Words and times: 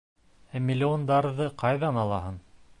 Ә 0.59 0.61
миллиондарҙы 0.69 1.49
ҡайҙан 1.65 2.03
алаһың? 2.07 2.45